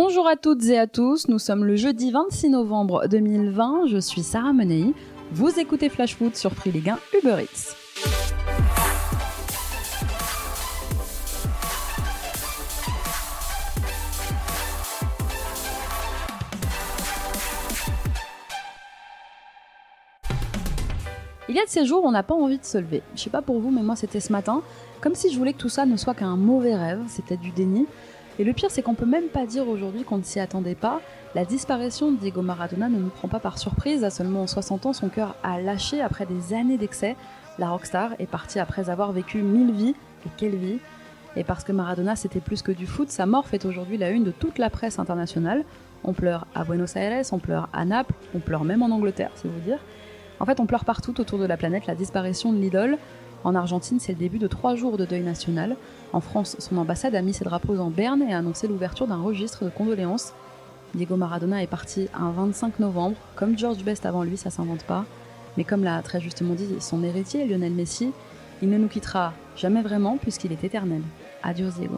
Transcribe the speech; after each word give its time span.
Bonjour 0.00 0.28
à 0.28 0.36
toutes 0.36 0.64
et 0.66 0.78
à 0.78 0.86
tous, 0.86 1.26
nous 1.26 1.40
sommes 1.40 1.64
le 1.64 1.74
jeudi 1.74 2.12
26 2.12 2.50
novembre 2.50 3.08
2020, 3.08 3.88
je 3.88 3.98
suis 3.98 4.22
Sarah 4.22 4.52
Menei, 4.52 4.94
vous 5.32 5.58
écoutez 5.58 5.88
Flash 5.88 6.14
Foot 6.14 6.36
sur 6.36 6.52
Free 6.52 6.70
Ligue 6.70 6.90
1 6.90 6.98
Uber 7.18 7.42
Eats. 7.42 7.74
Il 21.48 21.56
y 21.56 21.58
a 21.58 21.64
de 21.64 21.68
ces 21.68 21.84
jours, 21.86 22.04
on 22.04 22.12
n'a 22.12 22.22
pas 22.22 22.34
envie 22.34 22.58
de 22.58 22.64
se 22.64 22.78
lever. 22.78 23.02
Je 23.16 23.22
sais 23.22 23.30
pas 23.30 23.42
pour 23.42 23.58
vous, 23.58 23.72
mais 23.72 23.82
moi 23.82 23.96
c'était 23.96 24.20
ce 24.20 24.30
matin, 24.30 24.62
comme 25.00 25.16
si 25.16 25.32
je 25.32 25.36
voulais 25.36 25.54
que 25.54 25.58
tout 25.58 25.68
ça 25.68 25.86
ne 25.86 25.96
soit 25.96 26.14
qu'un 26.14 26.36
mauvais 26.36 26.76
rêve, 26.76 27.00
c'était 27.08 27.36
du 27.36 27.50
déni. 27.50 27.88
Et 28.38 28.44
le 28.44 28.52
pire, 28.52 28.70
c'est 28.70 28.82
qu'on 28.82 28.94
peut 28.94 29.06
même 29.06 29.28
pas 29.28 29.46
dire 29.46 29.68
aujourd'hui 29.68 30.04
qu'on 30.04 30.18
ne 30.18 30.22
s'y 30.22 30.38
attendait 30.38 30.76
pas. 30.76 31.00
La 31.34 31.44
disparition 31.44 32.12
de 32.12 32.16
Diego 32.16 32.40
Maradona 32.40 32.88
ne 32.88 32.98
nous 32.98 33.08
prend 33.08 33.28
pas 33.28 33.40
par 33.40 33.58
surprise. 33.58 34.04
À 34.04 34.10
seulement 34.10 34.46
60 34.46 34.86
ans, 34.86 34.92
son 34.92 35.08
cœur 35.08 35.34
a 35.42 35.60
lâché 35.60 36.00
après 36.00 36.24
des 36.24 36.54
années 36.54 36.78
d'excès. 36.78 37.16
La 37.58 37.70
rockstar 37.70 38.12
est 38.20 38.26
partie 38.26 38.60
après 38.60 38.90
avoir 38.90 39.10
vécu 39.12 39.38
mille 39.38 39.72
vies. 39.72 39.94
Et 40.26 40.30
quelle 40.36 40.54
vie 40.54 40.78
Et 41.36 41.42
parce 41.42 41.64
que 41.64 41.72
Maradona 41.72 42.16
c'était 42.16 42.40
plus 42.40 42.62
que 42.62 42.72
du 42.72 42.86
foot, 42.86 43.10
sa 43.10 43.26
mort 43.26 43.46
fait 43.46 43.64
aujourd'hui 43.64 43.98
la 43.98 44.10
une 44.10 44.24
de 44.24 44.30
toute 44.30 44.58
la 44.58 44.70
presse 44.70 44.98
internationale. 44.98 45.64
On 46.04 46.12
pleure 46.12 46.46
à 46.54 46.64
Buenos 46.64 46.96
Aires, 46.96 47.24
on 47.32 47.38
pleure 47.38 47.68
à 47.72 47.84
Naples, 47.84 48.14
on 48.34 48.38
pleure 48.38 48.64
même 48.64 48.82
en 48.82 48.90
Angleterre, 48.90 49.30
c'est 49.34 49.48
vous 49.48 49.60
dire. 49.60 49.78
En 50.40 50.44
fait, 50.44 50.60
on 50.60 50.66
pleure 50.66 50.84
partout 50.84 51.20
autour 51.20 51.38
de 51.38 51.46
la 51.46 51.56
planète 51.56 51.86
la 51.86 51.96
disparition 51.96 52.52
de 52.52 52.58
l'idole. 52.58 52.98
En 53.44 53.54
Argentine, 53.54 54.00
c'est 54.00 54.12
le 54.12 54.18
début 54.18 54.38
de 54.38 54.48
trois 54.48 54.74
jours 54.74 54.96
de 54.96 55.04
deuil 55.04 55.22
national. 55.22 55.76
En 56.12 56.20
France, 56.20 56.56
son 56.58 56.76
ambassade 56.78 57.14
a 57.14 57.22
mis 57.22 57.34
ses 57.34 57.44
drapeaux 57.44 57.78
en 57.78 57.90
berne 57.90 58.22
et 58.22 58.34
a 58.34 58.38
annoncé 58.38 58.66
l'ouverture 58.66 59.06
d'un 59.06 59.22
registre 59.22 59.64
de 59.64 59.70
condoléances. 59.70 60.32
Diego 60.94 61.16
Maradona 61.16 61.62
est 61.62 61.68
parti 61.68 62.08
un 62.14 62.30
25 62.30 62.80
novembre. 62.80 63.16
Comme 63.36 63.58
George 63.58 63.84
Best 63.84 64.06
avant 64.06 64.22
lui, 64.22 64.36
ça 64.36 64.50
s'invente 64.50 64.84
pas. 64.84 65.04
Mais 65.56 65.64
comme 65.64 65.84
l'a 65.84 66.00
très 66.02 66.20
justement 66.20 66.54
dit 66.54 66.68
son 66.80 67.02
héritier, 67.04 67.46
Lionel 67.46 67.72
Messi, 67.72 68.12
il 68.62 68.70
ne 68.70 68.78
nous 68.78 68.88
quittera 68.88 69.32
jamais 69.56 69.82
vraiment 69.82 70.16
puisqu'il 70.16 70.52
est 70.52 70.64
éternel. 70.64 71.02
Adios 71.42 71.70
Diego. 71.70 71.97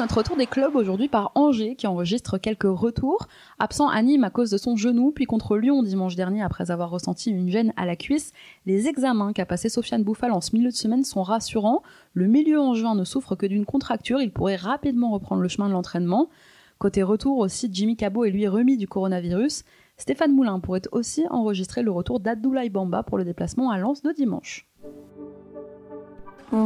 Notre 0.00 0.22
tour 0.22 0.36
des 0.36 0.46
clubs 0.46 0.74
aujourd'hui 0.76 1.08
par 1.08 1.30
Angers 1.34 1.74
qui 1.76 1.86
enregistre 1.86 2.38
quelques 2.38 2.62
retours. 2.62 3.26
Absent 3.58 3.86
à 3.86 4.00
Nîmes 4.00 4.24
à 4.24 4.30
cause 4.30 4.48
de 4.48 4.56
son 4.56 4.74
genou, 4.74 5.12
puis 5.12 5.26
contre 5.26 5.58
Lyon 5.58 5.82
dimanche 5.82 6.16
dernier 6.16 6.42
après 6.42 6.70
avoir 6.70 6.88
ressenti 6.88 7.30
une 7.30 7.50
gêne 7.50 7.74
à 7.76 7.84
la 7.84 7.96
cuisse. 7.96 8.32
Les 8.64 8.88
examens 8.88 9.34
qu'a 9.34 9.44
passé 9.44 9.68
Sofiane 9.68 10.02
Bouffal 10.02 10.32
en 10.32 10.40
ce 10.40 10.56
milieu 10.56 10.70
de 10.70 10.74
semaine 10.74 11.04
sont 11.04 11.22
rassurants. 11.22 11.82
Le 12.14 12.26
milieu 12.28 12.58
angevin 12.58 12.94
ne 12.94 13.04
souffre 13.04 13.34
que 13.34 13.44
d'une 13.44 13.66
contracture, 13.66 14.22
il 14.22 14.32
pourrait 14.32 14.56
rapidement 14.56 15.10
reprendre 15.10 15.42
le 15.42 15.48
chemin 15.48 15.68
de 15.68 15.74
l'entraînement. 15.74 16.30
Côté 16.78 17.02
retour 17.02 17.36
aussi, 17.36 17.68
Jimmy 17.70 17.94
Cabot 17.94 18.24
est 18.24 18.30
lui 18.30 18.48
remis 18.48 18.78
du 18.78 18.88
coronavirus. 18.88 19.64
Stéphane 19.98 20.32
Moulin 20.32 20.60
pourrait 20.60 20.82
aussi 20.92 21.26
enregistrer 21.28 21.82
le 21.82 21.90
retour 21.90 22.20
d'Abdoulaye 22.20 22.70
Bamba 22.70 23.02
pour 23.02 23.18
le 23.18 23.24
déplacement 23.24 23.70
à 23.70 23.76
Lens 23.76 24.00
de 24.00 24.12
dimanche. 24.12 24.66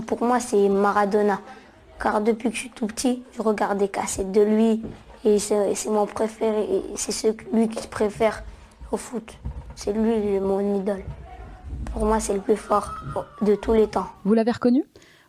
Pour 0.06 0.22
moi, 0.22 0.38
c'est 0.38 0.68
Maradona. 0.68 1.40
Car 2.00 2.20
depuis 2.20 2.50
que 2.50 2.54
je 2.54 2.60
suis 2.60 2.70
tout 2.70 2.86
petit, 2.86 3.22
je 3.36 3.42
regarde 3.42 3.78
des 3.78 3.88
cassettes 3.88 4.32
de 4.32 4.42
lui 4.42 4.82
et 5.24 5.38
c'est 5.38 5.88
mon 5.88 6.06
préféré. 6.06 6.66
C'est 6.96 7.36
lui 7.52 7.68
que 7.68 7.80
je 7.80 7.88
préfère 7.88 8.42
au 8.92 8.96
foot. 8.96 9.38
C'est 9.74 9.92
lui 9.92 10.38
mon 10.40 10.76
idole. 10.76 11.04
Pour 11.92 12.04
moi, 12.04 12.20
c'est 12.20 12.34
le 12.34 12.40
plus 12.40 12.56
fort 12.56 12.90
de 13.42 13.54
tous 13.54 13.72
les 13.72 13.86
temps. 13.86 14.06
Vous 14.24 14.34
l'avez 14.34 14.50
reconnu? 14.50 14.84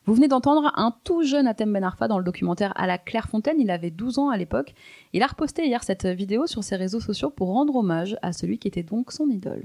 Vous 0.07 0.13
venez 0.13 0.27
d'entendre 0.27 0.71
un 0.75 0.93
tout 1.03 1.23
jeune 1.23 1.47
Atem 1.47 1.73
Ben 1.73 1.83
Arfa 1.83 2.07
dans 2.07 2.19
le 2.19 2.23
documentaire 2.23 2.73
à 2.75 2.85
la 2.85 2.99
Clairefontaine, 2.99 3.59
il 3.59 3.71
avait 3.71 3.89
12 3.89 4.19
ans 4.19 4.29
à 4.29 4.37
l'époque. 4.37 4.75
Il 5.13 5.23
a 5.23 5.27
reposté 5.27 5.65
hier 5.65 5.83
cette 5.83 6.05
vidéo 6.05 6.45
sur 6.45 6.63
ses 6.63 6.75
réseaux 6.75 6.99
sociaux 6.99 7.31
pour 7.31 7.47
rendre 7.47 7.75
hommage 7.75 8.15
à 8.21 8.31
celui 8.31 8.59
qui 8.59 8.67
était 8.67 8.83
donc 8.83 9.11
son 9.11 9.29
idole. 9.29 9.63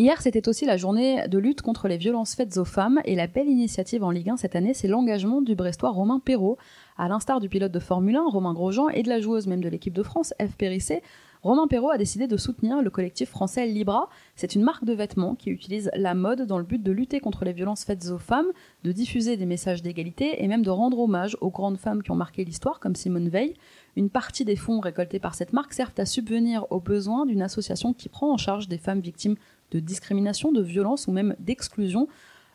Hier, 0.00 0.22
c'était 0.22 0.48
aussi 0.48 0.64
la 0.64 0.78
journée 0.78 1.28
de 1.28 1.36
lutte 1.36 1.60
contre 1.60 1.86
les 1.86 1.98
violences 1.98 2.34
faites 2.34 2.56
aux 2.56 2.64
femmes 2.64 3.02
et 3.04 3.14
la 3.14 3.26
belle 3.26 3.50
initiative 3.50 4.02
en 4.02 4.10
Ligue 4.10 4.30
1 4.30 4.38
cette 4.38 4.56
année, 4.56 4.72
c'est 4.72 4.88
l'engagement 4.88 5.42
du 5.42 5.54
Brestois 5.54 5.90
Romain 5.90 6.20
Perrault. 6.24 6.56
À 6.96 7.06
l'instar 7.06 7.38
du 7.38 7.50
pilote 7.50 7.70
de 7.70 7.78
Formule 7.80 8.16
1, 8.16 8.30
Romain 8.30 8.54
Grosjean, 8.54 8.88
et 8.88 9.02
de 9.02 9.10
la 9.10 9.20
joueuse 9.20 9.46
même 9.46 9.62
de 9.62 9.68
l'équipe 9.68 9.92
de 9.92 10.02
France, 10.02 10.32
F. 10.40 10.56
Périssé, 10.56 11.02
Romain 11.42 11.66
Perrault 11.66 11.90
a 11.90 11.98
décidé 11.98 12.26
de 12.26 12.36
soutenir 12.38 12.80
le 12.80 12.88
collectif 12.88 13.28
français 13.28 13.66
Libra. 13.66 14.08
C'est 14.36 14.54
une 14.54 14.62
marque 14.62 14.84
de 14.84 14.92
vêtements 14.94 15.34
qui 15.34 15.50
utilise 15.50 15.90
la 15.94 16.14
mode 16.14 16.46
dans 16.46 16.58
le 16.58 16.64
but 16.64 16.82
de 16.82 16.92
lutter 16.92 17.20
contre 17.20 17.44
les 17.44 17.52
violences 17.52 17.84
faites 17.84 18.08
aux 18.10 18.18
femmes, 18.18 18.48
de 18.84 18.92
diffuser 18.92 19.36
des 19.36 19.46
messages 19.46 19.82
d'égalité 19.82 20.42
et 20.42 20.48
même 20.48 20.62
de 20.62 20.70
rendre 20.70 20.98
hommage 20.98 21.36
aux 21.42 21.50
grandes 21.50 21.78
femmes 21.78 22.02
qui 22.02 22.10
ont 22.10 22.16
marqué 22.16 22.44
l'histoire, 22.44 22.80
comme 22.80 22.94
Simone 22.94 23.28
Veil. 23.28 23.54
Une 23.96 24.10
partie 24.10 24.44
des 24.44 24.56
fonds 24.56 24.80
récoltés 24.80 25.18
par 25.18 25.34
cette 25.34 25.52
marque 25.52 25.72
servent 25.72 25.92
à 25.98 26.06
subvenir 26.06 26.66
aux 26.70 26.80
besoins 26.80 27.26
d'une 27.26 27.42
association 27.42 27.92
qui 27.92 28.08
prend 28.08 28.32
en 28.32 28.38
charge 28.38 28.68
des 28.68 28.78
femmes 28.78 29.00
victimes 29.00 29.36
de 29.70 29.80
discrimination, 29.80 30.52
de 30.52 30.62
violence 30.62 31.06
ou 31.06 31.12
même 31.12 31.34
d'exclusion. 31.38 32.08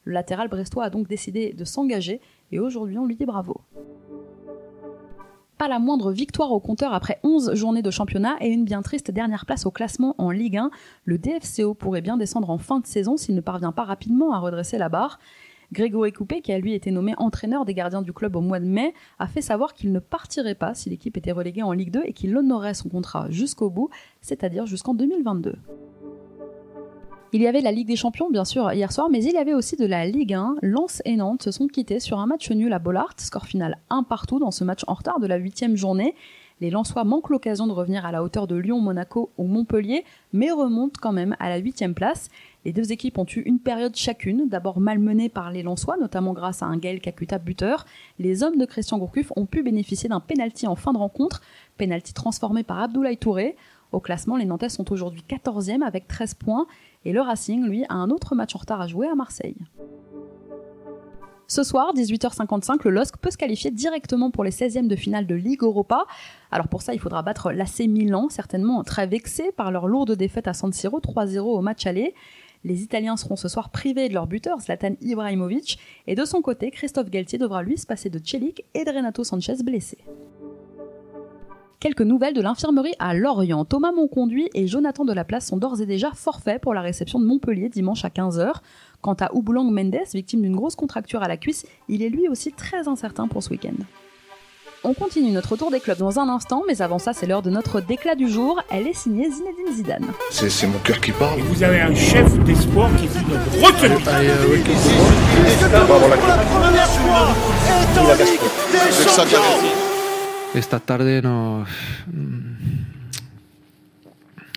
Le 0.04 0.14
latéral 0.14 0.48
brestois 0.48 0.86
a 0.86 0.90
donc 0.90 1.08
décidé 1.08 1.54
de 1.54 1.66
s'engager 1.66 2.22
et 2.52 2.60
aujourd'hui 2.60 2.98
on 2.98 3.06
lui 3.06 3.16
dit 3.16 3.26
bravo. 3.26 3.62
Pas 5.58 5.68
la 5.70 5.80
moindre 5.80 6.12
victoire 6.12 6.52
au 6.52 6.60
compteur 6.60 6.94
après 6.94 7.20
11 7.24 7.54
journées 7.54 7.82
de 7.82 7.90
championnat 7.90 8.36
et 8.42 8.50
une 8.50 8.66
bien 8.66 8.82
triste 8.82 9.10
dernière 9.10 9.46
place 9.46 9.66
au 9.66 9.72
classement 9.72 10.14
en 10.18 10.30
Ligue 10.30 10.58
1. 10.58 10.70
Le 11.06 11.18
DFCO 11.18 11.74
pourrait 11.74 12.02
bien 12.02 12.18
descendre 12.18 12.50
en 12.50 12.58
fin 12.58 12.82
de 12.82 12.86
saison 12.86 13.16
s'il 13.16 13.36
ne 13.36 13.42
parvient 13.42 13.72
pas 13.72 13.86
rapidement 13.86 14.34
à 14.34 14.40
redresser 14.40 14.78
la 14.78 14.90
barre. 14.90 15.18
Grégory 15.72 16.12
Coupé, 16.12 16.42
qui 16.42 16.52
a 16.52 16.60
lui 16.60 16.74
été 16.74 16.92
nommé 16.92 17.14
entraîneur 17.18 17.66
des 17.66 17.74
gardiens 17.74 18.02
du 18.02 18.14
club 18.14 18.36
au 18.36 18.42
mois 18.42 18.60
de 18.60 18.66
mai, 18.66 18.94
a 19.18 19.28
fait 19.28 19.42
savoir 19.42 19.74
qu'il 19.74 19.92
ne 19.92 20.00
partirait 20.00 20.56
pas 20.56 20.74
si 20.74 20.90
l'équipe 20.90 21.18
était 21.18 21.32
reléguée 21.32 21.64
en 21.64 21.72
Ligue 21.72 21.92
2 21.92 22.04
et 22.06 22.14
qu'il 22.14 22.36
honorerait 22.36 22.74
son 22.74 22.90
contrat 22.90 23.30
jusqu'au 23.30 23.70
bout, 23.70 23.90
c'est-à-dire 24.22 24.66
jusqu'en 24.66 24.94
2022. 24.94 25.56
Il 27.36 27.42
y 27.42 27.48
avait 27.48 27.60
la 27.60 27.74
Ligue 27.74 27.88
des 27.90 27.98
Champions, 27.98 28.30
bien 28.30 28.46
sûr, 28.46 28.72
hier 28.72 28.94
soir, 28.94 29.10
mais 29.12 29.22
il 29.22 29.34
y 29.34 29.38
avait 29.38 29.54
aussi 29.54 29.76
de 29.76 29.86
la 29.86 30.06
Ligue 30.06 30.34
1. 30.34 30.56
Lens 30.62 31.02
et 31.04 31.18
Nantes 31.18 31.44
se 31.44 31.52
sont 31.52 31.68
quittés 31.68 32.00
sur 32.00 32.18
un 32.18 32.28
match 32.28 32.50
nul 32.50 32.72
à 32.72 32.80
Bollard, 32.80 33.14
score 33.18 33.46
final 33.46 33.78
un 33.90 34.04
partout 34.04 34.40
dans 34.40 34.52
ce 34.52 34.64
match 34.64 34.84
en 34.88 34.94
retard 34.94 35.20
de 35.20 35.28
la 35.28 35.36
huitième 35.36 35.76
journée. 35.76 36.16
Les 36.62 36.70
Lensois 36.70 37.04
manquent 37.04 37.32
l'occasion 37.32 37.68
de 37.68 37.74
revenir 37.74 38.06
à 38.06 38.14
la 38.14 38.24
hauteur 38.24 38.48
de 38.48 38.56
Lyon, 38.56 38.80
Monaco 38.80 39.32
ou 39.38 39.48
Montpellier, 39.48 40.06
mais 40.32 40.50
remontent 40.50 40.98
quand 41.02 41.12
même 41.12 41.36
à 41.40 41.50
la 41.50 41.58
huitième 41.58 41.94
place. 41.94 42.30
Les 42.64 42.72
deux 42.72 42.94
équipes 42.94 43.18
ont 43.18 43.26
eu 43.26 43.42
une 43.42 43.60
période 43.60 43.98
chacune, 43.98 44.48
d'abord 44.48 44.80
malmenées 44.80 45.28
par 45.28 45.52
les 45.52 45.62
Lensois, 45.62 45.98
notamment 45.98 46.32
grâce 46.32 46.64
à 46.64 46.68
un 46.68 46.78
Gaël 46.78 47.02
Kakuta 47.02 47.38
buteur. 47.38 47.86
Les 48.18 48.44
hommes 48.44 48.56
de 48.56 48.66
Christian 48.66 48.98
Gourcuff 48.98 49.34
ont 49.36 49.46
pu 49.46 49.62
bénéficier 49.62 50.08
d'un 50.08 50.22
penalty 50.22 50.68
en 50.68 50.76
fin 50.76 50.94
de 50.94 50.98
rencontre, 50.98 51.42
penalty 51.78 52.14
transformé 52.14 52.64
par 52.64 52.80
Abdoulaye 52.80 53.18
Touré. 53.18 53.58
Au 53.96 54.02
classement, 54.02 54.36
les 54.36 54.44
Nantais 54.44 54.68
sont 54.68 54.92
aujourd'hui 54.92 55.24
14e 55.26 55.82
avec 55.82 56.06
13 56.06 56.34
points 56.34 56.68
et 57.06 57.14
le 57.14 57.22
Racing, 57.22 57.64
lui, 57.64 57.86
a 57.88 57.94
un 57.94 58.10
autre 58.10 58.36
match 58.36 58.54
en 58.54 58.60
retard 58.60 58.82
à 58.82 58.88
jouer 58.88 59.08
à 59.08 59.16
Marseille. 59.16 59.56
Ce 61.48 61.64
soir, 61.64 61.94
18h55, 61.96 62.80
le 62.84 62.90
LOSC 62.90 63.16
peut 63.16 63.32
se 63.32 63.38
qualifier 63.38 63.72
directement 63.72 64.32
pour 64.32 64.44
les 64.44 64.52
16e 64.52 64.88
de 64.88 64.98
finale 64.98 65.28
de 65.28 65.36
Ligue 65.36 65.64
Europa. 65.64 66.04
Alors 66.52 66.68
pour 66.68 66.82
ça, 66.82 66.94
il 66.94 67.00
faudra 67.00 67.22
battre 67.22 67.54
l'AC 67.54 67.88
Milan, 67.88 68.28
certainement 68.28 68.84
très 68.84 69.08
vexé 69.08 69.54
par 69.54 69.72
leur 69.72 69.88
lourde 69.88 70.12
défaite 70.12 70.50
à 70.50 70.54
San 70.54 70.74
Siro, 70.74 71.00
3-0 71.00 71.40
au 71.40 71.62
match 71.62 71.86
aller. 71.86 72.14
Les 72.66 72.84
Italiens 72.84 73.16
seront 73.16 73.38
ce 73.38 73.48
soir 73.48 73.70
privés 73.70 74.10
de 74.10 74.14
leur 74.14 74.28
buteur, 74.28 74.60
Zlatan 74.60 74.96
Ibrahimovic, 75.00 75.80
et 76.08 76.16
de 76.16 76.26
son 76.26 76.42
côté, 76.42 76.70
Christophe 76.70 77.10
Galtier 77.10 77.40
devra 77.40 77.64
lui 77.64 77.78
se 77.78 77.86
passer 77.86 78.10
de 78.10 78.20
Celik 78.22 78.66
et 78.74 78.84
de 78.84 78.92
Renato 78.92 79.24
Sanchez 79.24 79.64
blessés. 79.64 80.00
Quelques 81.86 82.02
nouvelles 82.02 82.34
de 82.34 82.42
l'infirmerie 82.42 82.96
à 82.98 83.14
Lorient. 83.14 83.64
Thomas 83.64 83.92
Monconduit 83.92 84.50
et 84.56 84.66
Jonathan 84.66 85.06
Delaplace 85.06 85.46
sont 85.46 85.58
d'ores 85.58 85.82
et 85.82 85.86
déjà 85.86 86.10
forfaits 86.16 86.60
pour 86.60 86.74
la 86.74 86.82
réception 86.82 87.20
de 87.20 87.26
Montpellier 87.28 87.70
dimanche 87.70 88.04
à 88.04 88.10
15h. 88.10 88.54
Quant 89.04 89.14
à 89.14 89.32
Ouboulang 89.36 89.70
Mendes, 89.70 90.00
victime 90.16 90.42
d'une 90.42 90.56
grosse 90.56 90.76
contracture 90.76 91.22
à 91.22 91.28
la 91.28 91.38
cuisse, 91.38 91.68
il 91.88 92.02
est 92.02 92.10
lui 92.10 92.28
aussi 92.28 92.52
très 92.52 92.88
incertain 92.88 93.28
pour 93.28 93.44
ce 93.44 93.52
week-end. 93.52 93.76
On 94.84 94.96
continue 94.96 95.30
notre 95.30 95.58
tour 95.58 95.70
des 95.70 95.80
clubs 95.80 96.00
dans 96.00 96.20
un 96.20 96.28
instant, 96.28 96.64
mais 96.68 96.82
avant 96.82 96.98
ça, 96.98 97.14
c'est 97.14 97.28
l'heure 97.28 97.44
de 97.44 97.52
notre 97.52 97.82
déclat 97.82 98.16
du 98.16 98.30
jour. 98.30 98.60
Elle 98.72 98.88
est 98.88 98.96
signée 98.96 99.30
Zinedine 99.30 99.72
Zidane. 99.72 100.08
C'est 100.32 100.66
mon 100.66 100.80
cœur 100.80 101.00
qui 101.00 101.12
parle. 101.12 101.40
vous 101.42 101.62
avez 101.62 101.82
un 101.82 101.94
chef 101.94 102.36
d'espoir 102.46 102.90
qui 102.96 103.06
vous 103.06 103.30
notre 103.30 103.46
retenue. 103.62 103.94
Esta 110.56 110.80
tarde 110.80 111.22
nos 111.22 111.68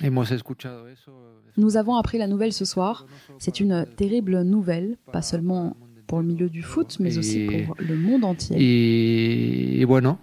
hemos 0.01 0.31
escuchado 0.31 0.89
eso. 0.89 1.13
Nous 1.57 1.77
avons 1.77 1.97
appris 1.97 2.19
la 2.19 2.29
nouvelle 2.29 2.53
ce 2.53 2.65
soir. 2.65 3.05
C'est 3.39 3.59
une 3.59 3.85
terrible 3.97 4.43
nouvelle, 4.43 4.97
pas 5.13 5.23
seulement 5.23 5.77
pour 6.07 6.21
le 6.21 6.27
milieu 6.27 6.49
du 6.49 6.63
foot, 6.63 6.99
mais 7.01 7.19
aussi 7.19 7.47
pour 7.67 7.75
le 7.79 7.97
monde 7.97 8.25
entier. 8.25 8.57
Y 8.61 9.85
bueno, 9.85 10.21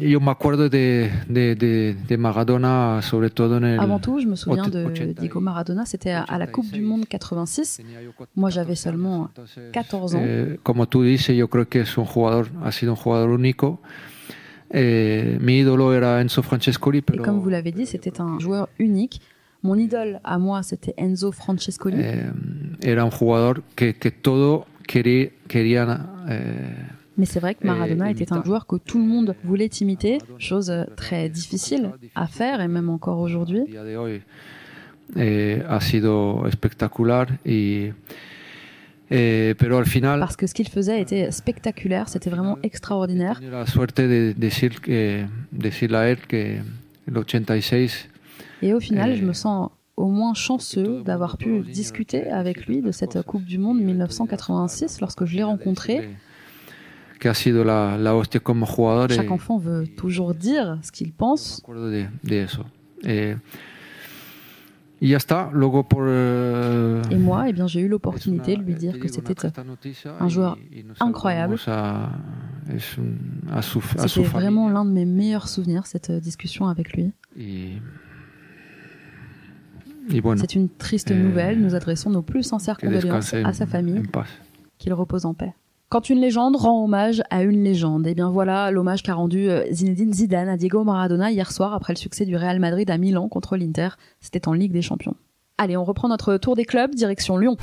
yo 0.00 0.18
me 0.20 0.32
acuerdo 0.32 0.68
de, 0.68 1.08
de, 1.28 1.54
de, 1.54 1.94
de 2.08 2.16
Maradona, 2.16 3.00
sobre 3.02 3.30
todo 3.30 3.58
en 3.58 3.64
el. 3.64 3.78
Avant 3.78 4.00
tout, 4.00 4.18
je 4.18 4.26
me 4.26 4.34
souviens 4.34 4.68
de 4.68 4.84
80 4.86 5.20
Diego 5.20 5.40
Maradona, 5.40 5.86
c'était 5.86 6.10
à, 6.10 6.24
à 6.24 6.36
la 6.36 6.48
Coupe 6.48 6.70
du 6.72 6.82
Monde 6.82 7.06
86. 7.08 7.76
Tenía 7.76 8.02
yo 8.02 8.10
Moi, 8.34 8.50
j'avais 8.50 8.74
seulement 8.74 9.30
14 9.72 10.16
ans. 10.16 10.20
Eh, 10.20 10.58
como 10.64 10.86
tú 10.88 11.04
dices, 11.04 11.36
yo 11.36 11.46
creo 11.48 11.68
que 11.68 11.82
es 11.82 11.96
un 11.96 12.06
jugador, 12.06 12.48
ha 12.64 12.72
sido 12.72 12.92
un 12.92 12.96
jugador 12.96 13.30
único. 13.30 13.80
Eh, 14.74 15.36
mi 15.40 15.58
ídolo 15.58 15.92
era 15.92 16.20
Enzo 16.20 16.42
Francescoli, 16.42 16.98
Et 16.98 17.02
pero 17.02 17.22
comme 17.22 17.40
vous 17.40 17.50
l'avez 17.50 17.72
dit, 17.72 17.86
c'était 17.86 18.20
un 18.20 18.38
joueur 18.38 18.68
unique. 18.78 19.20
Mon 19.62 19.76
idole 19.76 20.18
à 20.24 20.38
moi, 20.38 20.62
c'était 20.62 20.94
Enzo 20.96 21.30
Francescoli. 21.30 21.96
eh, 22.00 22.30
era 22.82 23.04
un 23.04 23.10
jugador 23.10 23.62
que, 23.76 23.92
que 23.92 24.10
todo 24.10 24.66
quería, 24.86 25.28
querían 25.46 26.06
eh, 26.28 27.02
Mais 27.16 27.26
c'est 27.26 27.40
vrai 27.40 27.54
que 27.54 27.66
Maradona 27.66 28.08
et 28.08 28.12
était 28.12 28.32
un 28.32 28.42
joueur 28.42 28.66
que 28.66 28.76
tout 28.76 28.98
le 28.98 29.04
monde 29.04 29.36
voulait 29.44 29.70
imiter, 29.80 30.18
chose 30.38 30.70
euh, 30.70 30.84
très 30.96 31.28
difficile 31.28 31.92
à 32.14 32.26
faire 32.26 32.60
et 32.60 32.68
même 32.68 32.88
encore 32.88 33.18
aujourd'hui. 33.18 33.64
hoy 33.96 34.22
eh, 35.16 35.62
sido 35.80 36.46
espectacular 36.46 37.38
y 37.44 37.92
pero 39.58 39.78
al 39.78 39.86
final 39.86 40.20
Parce 40.20 40.36
que 40.36 40.46
ce 40.46 40.54
qu'il 40.54 40.68
faisait 40.68 41.00
était 41.00 41.30
spectaculaire, 41.30 42.08
c'était 42.08 42.30
vraiment 42.30 42.58
he 42.62 42.62
extraordinaire. 42.62 43.40
la 43.50 43.66
suerte 43.66 44.00
de 44.00 44.34
decir 44.36 44.80
que 44.80 45.24
decirle 45.52 45.94
a 45.94 46.10
él 46.10 46.18
que 46.26 46.58
el 47.08 47.14
86 47.14 48.08
Et 48.62 48.74
au 48.74 48.80
final, 48.80 49.16
je 49.16 49.24
me 49.24 49.32
sens 49.32 49.70
au 49.96 50.08
moins 50.08 50.34
chanceux 50.34 51.02
d'avoir 51.04 51.36
pu 51.36 51.60
discuter 51.60 52.22
que 52.22 52.30
avec 52.30 52.66
lui 52.66 52.80
de 52.80 52.92
cette 52.92 53.22
Coupe 53.22 53.44
du 53.44 53.58
Monde 53.58 53.80
y 53.80 53.84
1986 53.84 55.00
lorsque 55.00 55.26
je 55.26 55.36
l'ai 55.36 55.42
rencontré. 55.42 56.08
Chaque 59.10 59.26
eh, 59.26 59.30
enfant 59.30 59.58
veut 59.58 59.86
toujours 59.86 60.34
dire 60.34 60.78
ce 60.82 60.90
qu'il 60.90 61.12
pense 61.12 61.62
de, 61.68 62.04
de 62.24 62.34
eso 62.34 62.62
Eh, 63.04 63.34
y 65.02 65.08
ya 65.08 65.16
está 65.16 65.50
luego 65.52 65.82
por 65.88 66.06
eh, 66.08 67.02
Et 67.10 67.18
moi, 67.18 67.48
eh 67.48 67.52
bien, 67.52 67.66
j'ai 67.66 67.80
eu 67.80 67.88
l'opportunité 67.88 68.56
de 68.56 68.62
lui 68.62 68.74
te 68.74 68.78
dire 68.78 69.00
que 69.00 69.08
c'était 69.08 69.34
un 70.20 70.28
joueur 70.28 70.56
incroyable. 71.00 71.58
c'était 73.98 74.22
vraiment 74.22 74.70
l'un 74.70 74.84
de 74.84 74.90
mes 74.90 75.04
meilleurs 75.04 75.48
souvenirs, 75.48 75.86
cette 75.86 76.10
euh, 76.10 76.20
discussion 76.20 76.68
avec 76.68 76.92
lui. 76.92 77.12
Bueno, 80.22 80.40
C'est 80.40 80.54
une 80.54 80.68
triste 80.68 81.10
nouvelle. 81.10 81.60
Nous 81.60 81.74
adressons 81.74 82.10
nos 82.10 82.22
plus 82.22 82.44
sincères 82.44 82.78
condoléances 82.78 83.34
à 83.34 83.52
sa 83.52 83.66
famille. 83.66 84.02
qu'il 84.78 84.92
repose 84.92 85.26
en 85.26 85.34
paix. 85.34 85.52
Quand 85.92 86.08
une 86.08 86.20
légende 86.20 86.56
rend 86.56 86.82
hommage 86.82 87.22
à 87.28 87.42
une 87.42 87.62
légende, 87.62 88.06
et 88.06 88.14
bien 88.14 88.30
voilà 88.30 88.70
l'hommage 88.70 89.02
qu'a 89.02 89.12
rendu 89.12 89.50
euh, 89.50 89.62
Zinedine 89.70 90.14
Zidane 90.14 90.48
à 90.48 90.56
Diego 90.56 90.84
Maradona 90.84 91.30
hier 91.30 91.52
soir 91.52 91.74
après 91.74 91.92
le 91.92 91.98
succès 91.98 92.24
du 92.24 92.34
Real 92.34 92.58
Madrid 92.60 92.90
à 92.90 92.96
Milan 92.96 93.28
contre 93.28 93.58
l'Inter. 93.58 93.90
C'était 94.18 94.48
en 94.48 94.54
Ligue 94.54 94.72
des 94.72 94.80
Champions. 94.80 95.14
Allez, 95.58 95.76
on 95.76 95.84
reprend 95.84 96.08
notre 96.08 96.38
tour 96.38 96.56
des 96.56 96.64
clubs, 96.64 96.94
direction 96.94 97.36
Lyon. 97.36 97.58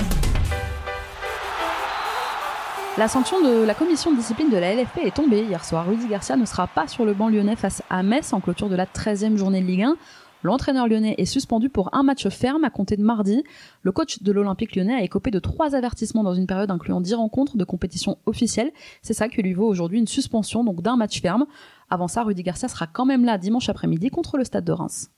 La 2.99 3.07
sanction 3.07 3.41
de 3.41 3.63
la 3.63 3.73
commission 3.73 4.11
de 4.11 4.17
discipline 4.17 4.51
de 4.51 4.57
la 4.57 4.75
LFP 4.75 4.99
est 5.05 5.15
tombée 5.15 5.41
hier 5.41 5.65
soir. 5.65 5.87
Rudy 5.87 6.05
Garcia 6.07 6.35
ne 6.35 6.45
sera 6.45 6.67
pas 6.67 6.87
sur 6.87 7.05
le 7.05 7.15
banc 7.15 7.29
lyonnais 7.29 7.55
face 7.55 7.81
à 7.89 8.03
Metz 8.03 8.31
en 8.31 8.41
clôture 8.41 8.69
de 8.69 8.75
la 8.75 8.85
13e 8.85 9.37
journée 9.37 9.61
de 9.61 9.65
Ligue 9.65 9.83
1. 9.83 9.95
L'entraîneur 10.41 10.87
lyonnais 10.87 11.15
est 11.17 11.25
suspendu 11.25 11.69
pour 11.69 11.93
un 11.93 12.01
match 12.01 12.27
ferme 12.29 12.63
à 12.63 12.69
compter 12.69 12.95
de 12.95 13.03
mardi. 13.03 13.43
Le 13.81 13.91
coach 13.91 14.23
de 14.23 14.31
l'Olympique 14.31 14.75
lyonnais 14.75 14.93
a 14.93 15.03
écopé 15.03 15.31
de 15.31 15.39
trois 15.39 15.75
avertissements 15.75 16.23
dans 16.23 16.33
une 16.33 16.47
période 16.47 16.71
incluant 16.71 17.01
10 17.01 17.15
rencontres 17.15 17.57
de 17.57 17.63
compétition 17.65 18.17
officielle. 18.25 18.71
C'est 19.01 19.13
ça 19.13 19.27
qui 19.27 19.41
lui 19.41 19.53
vaut 19.53 19.67
aujourd'hui 19.67 19.99
une 19.99 20.07
suspension 20.07 20.63
donc 20.63 20.81
d'un 20.81 20.95
match 20.95 21.21
ferme. 21.21 21.45
Avant 21.89 22.07
ça, 22.07 22.23
Rudy 22.23 22.43
Garcia 22.43 22.69
sera 22.69 22.87
quand 22.87 23.05
même 23.05 23.25
là 23.25 23.37
dimanche 23.37 23.67
après-midi 23.67 24.09
contre 24.09 24.37
le 24.37 24.45
Stade 24.45 24.63
de 24.63 24.71
Reims. 24.71 25.11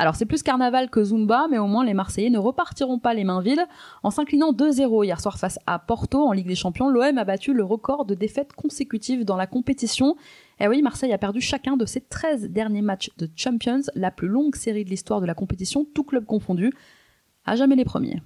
Alors 0.00 0.14
c'est 0.14 0.24
plus 0.24 0.42
carnaval 0.42 0.88
que 0.88 1.04
Zumba, 1.04 1.46
mais 1.50 1.58
au 1.58 1.66
moins 1.66 1.84
les 1.84 1.92
Marseillais 1.92 2.30
ne 2.30 2.38
repartiront 2.38 2.98
pas 2.98 3.12
les 3.12 3.22
mains 3.22 3.42
vides. 3.42 3.66
En 4.02 4.10
s'inclinant 4.10 4.50
2-0 4.50 5.04
hier 5.04 5.20
soir 5.20 5.38
face 5.38 5.58
à 5.66 5.78
Porto 5.78 6.26
en 6.26 6.32
Ligue 6.32 6.46
des 6.46 6.54
Champions, 6.54 6.88
l'OM 6.88 7.18
a 7.18 7.24
battu 7.24 7.52
le 7.52 7.62
record 7.62 8.06
de 8.06 8.14
défaites 8.14 8.54
consécutives 8.54 9.26
dans 9.26 9.36
la 9.36 9.46
compétition. 9.46 10.16
Et 10.58 10.68
oui, 10.68 10.80
Marseille 10.80 11.12
a 11.12 11.18
perdu 11.18 11.42
chacun 11.42 11.76
de 11.76 11.84
ses 11.84 12.00
13 12.00 12.48
derniers 12.48 12.80
matchs 12.80 13.10
de 13.18 13.28
Champions, 13.36 13.82
la 13.94 14.10
plus 14.10 14.28
longue 14.28 14.56
série 14.56 14.86
de 14.86 14.90
l'histoire 14.90 15.20
de 15.20 15.26
la 15.26 15.34
compétition, 15.34 15.86
tout 15.94 16.04
club 16.04 16.24
confondu. 16.24 16.72
À 17.44 17.56
jamais 17.56 17.76
les 17.76 17.84
premiers. 17.84 18.22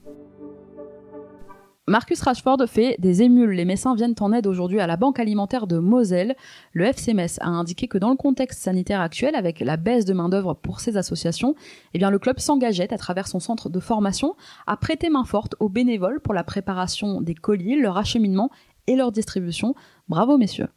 Marcus 1.86 2.22
Rashford 2.22 2.66
fait 2.66 2.96
des 2.98 3.20
émules. 3.20 3.50
Les 3.50 3.66
Messins 3.66 3.94
viennent 3.94 4.14
en 4.20 4.32
aide 4.32 4.46
aujourd'hui 4.46 4.80
à 4.80 4.86
la 4.86 4.96
banque 4.96 5.18
alimentaire 5.18 5.66
de 5.66 5.76
Moselle. 5.76 6.34
Le 6.72 6.86
FC 6.86 7.12
Metz 7.12 7.38
a 7.42 7.48
indiqué 7.48 7.88
que 7.88 7.98
dans 7.98 8.08
le 8.08 8.16
contexte 8.16 8.62
sanitaire 8.62 9.02
actuel, 9.02 9.34
avec 9.34 9.60
la 9.60 9.76
baisse 9.76 10.06
de 10.06 10.14
main-d'œuvre 10.14 10.54
pour 10.54 10.80
ces 10.80 10.96
associations, 10.96 11.54
eh 11.92 11.98
bien, 11.98 12.08
le 12.08 12.18
club 12.18 12.38
s'engageait 12.38 12.94
à 12.94 12.96
travers 12.96 13.28
son 13.28 13.38
centre 13.38 13.68
de 13.68 13.80
formation 13.80 14.34
à 14.66 14.78
prêter 14.78 15.10
main 15.10 15.24
forte 15.24 15.56
aux 15.60 15.68
bénévoles 15.68 16.20
pour 16.20 16.32
la 16.32 16.42
préparation 16.42 17.20
des 17.20 17.34
colis, 17.34 17.78
leur 17.78 17.98
acheminement 17.98 18.48
et 18.86 18.96
leur 18.96 19.12
distribution. 19.12 19.74
Bravo, 20.08 20.38
messieurs. 20.38 20.68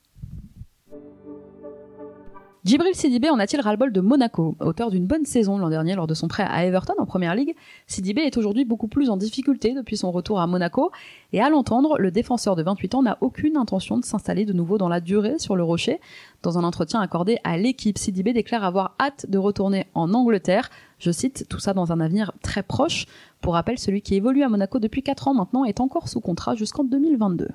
Djibril 2.68 2.96
Sidibé 2.96 3.30
en 3.30 3.40
a-t-il 3.40 3.62
ras-le-bol 3.62 3.94
de 3.94 4.02
Monaco? 4.02 4.58
Auteur 4.60 4.92
d'une 4.92 5.06
bonne 5.06 5.24
saison 5.24 5.58
l'an 5.58 5.69
dernier 5.69 5.96
lors 5.96 6.06
de 6.06 6.14
son 6.14 6.28
prêt 6.28 6.44
à 6.44 6.66
Everton 6.66 6.96
en 6.98 7.06
Première 7.06 7.34
Ligue, 7.34 7.56
Sidibé 7.86 8.24
est 8.24 8.36
aujourd'hui 8.36 8.66
beaucoup 8.66 8.90
plus 8.90 9.10
en 9.10 9.16
difficulté 9.16 9.74
depuis 9.74 9.96
son 9.96 10.12
retour 10.12 10.42
à 10.42 10.48
Monaco 10.48 10.92
et 11.31 11.40
à 11.40 11.50
l'entendre, 11.50 11.98
le 11.98 12.12
défenseur 12.12 12.58
de 12.58 12.64
28 12.64 12.96
ans 12.96 13.04
n'a 13.04 13.18
aucune 13.22 13.56
intention 13.56 13.98
de 13.98 14.04
s'installer 14.04 14.44
de 14.44 14.52
nouveau 14.52 14.78
dans 14.78 14.90
la 14.90 15.00
durée 15.00 15.40
sur 15.40 15.56
le 15.56 15.64
rocher. 15.64 16.02
Dans 16.44 16.58
un 16.58 16.66
entretien 16.66 17.00
accordé 17.00 17.38
à 17.46 17.58
l'équipe, 17.58 17.98
Sidibé 17.98 18.34
déclare 18.34 18.66
avoir 18.66 18.96
hâte 19.00 19.28
de 19.30 19.38
retourner 19.38 19.88
en 19.94 20.13
Angleterre. 20.13 20.70
Je 21.00 21.12
cite, 21.12 21.46
tout 21.48 21.60
ça 21.60 21.74
dans 21.74 21.94
un 21.94 22.02
avenir 22.02 22.34
très 22.42 22.63
proche. 22.63 23.06
Pour 23.40 23.54
rappel, 23.54 23.80
celui 23.80 24.02
qui 24.02 24.16
évolue 24.16 24.44
à 24.44 24.50
Monaco 24.50 24.80
depuis 24.80 25.04
4 25.04 25.30
ans 25.30 25.34
maintenant 25.34 25.63
est 25.63 25.80
encore 25.80 26.10
sous 26.10 26.20
contrat 26.20 26.56
jusqu'en 26.56 26.84
2022 26.84 27.48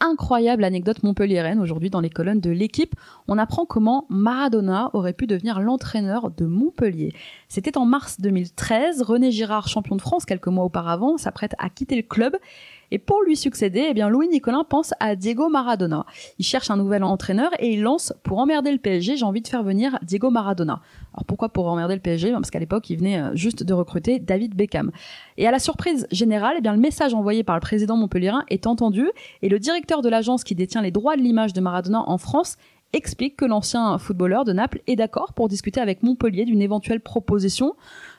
incroyable 0.00 0.64
anecdote 0.64 1.02
montpelliéraine 1.02 1.60
aujourd'hui 1.60 1.90
dans 1.90 2.00
les 2.00 2.10
colonnes 2.10 2.40
de 2.40 2.50
l'équipe. 2.50 2.94
On 3.28 3.38
apprend 3.38 3.64
comment 3.64 4.06
Maradona 4.08 4.90
aurait 4.92 5.12
pu 5.12 5.26
devenir 5.26 5.60
l'entraîneur 5.60 6.30
de 6.30 6.46
Montpellier. 6.46 7.12
C'était 7.48 7.78
en 7.78 7.86
mars 7.86 8.20
2013. 8.20 9.02
René 9.02 9.30
Girard, 9.30 9.68
champion 9.68 9.96
de 9.96 10.02
France 10.02 10.24
quelques 10.24 10.48
mois 10.48 10.64
auparavant, 10.64 11.16
s'apprête 11.16 11.54
à 11.58 11.70
quitter 11.70 11.96
le 11.96 12.02
club. 12.02 12.36
Et 12.90 12.98
pour 12.98 13.22
lui 13.22 13.36
succéder, 13.36 13.86
eh 13.90 13.94
bien 13.94 14.08
Louis 14.08 14.28
Nicolin 14.28 14.64
pense 14.64 14.94
à 15.00 15.16
Diego 15.16 15.48
Maradona. 15.48 16.06
Il 16.38 16.44
cherche 16.44 16.70
un 16.70 16.76
nouvel 16.76 17.04
entraîneur 17.04 17.50
et 17.58 17.72
il 17.72 17.82
lance 17.82 18.12
pour 18.22 18.38
emmerder 18.38 18.72
le 18.72 18.78
PSG, 18.78 19.16
j'ai 19.16 19.24
envie 19.24 19.42
de 19.42 19.48
faire 19.48 19.62
venir 19.62 19.98
Diego 20.02 20.30
Maradona. 20.30 20.80
Alors 21.14 21.24
pourquoi 21.26 21.48
pour 21.48 21.66
emmerder 21.68 21.94
le 21.94 22.00
PSG 22.00 22.32
Parce 22.32 22.50
qu'à 22.50 22.58
l'époque, 22.58 22.88
il 22.90 22.98
venait 22.98 23.22
juste 23.34 23.62
de 23.62 23.72
recruter 23.72 24.18
David 24.18 24.54
Beckham. 24.54 24.90
Et 25.36 25.46
à 25.46 25.50
la 25.50 25.58
surprise 25.58 26.06
générale, 26.10 26.56
eh 26.58 26.60
bien 26.60 26.72
le 26.72 26.80
message 26.80 27.14
envoyé 27.14 27.44
par 27.44 27.56
le 27.56 27.60
président 27.60 27.96
montpellierin 27.96 28.44
est 28.48 28.66
entendu 28.66 29.10
et 29.42 29.48
le 29.48 29.58
directeur 29.58 30.02
de 30.02 30.08
l'agence 30.08 30.44
qui 30.44 30.54
détient 30.54 30.82
les 30.82 30.90
droits 30.90 31.16
de 31.16 31.22
l'image 31.22 31.52
de 31.52 31.60
Maradona 31.60 32.02
en 32.08 32.18
France 32.18 32.56
explique 32.92 33.36
que 33.36 33.44
l'ancien 33.44 33.98
footballeur 33.98 34.44
de 34.44 34.52
Naples 34.52 34.80
est 34.86 34.96
d'accord 34.96 35.32
pour 35.32 35.48
discuter 35.48 35.80
avec 35.80 36.02
Montpellier 36.02 36.44
d'une 36.44 36.62
éventuelle 36.62 37.00
proposition. 37.00 37.74